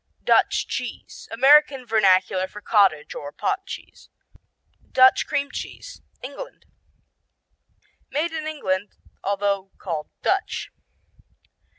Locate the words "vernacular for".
1.85-2.59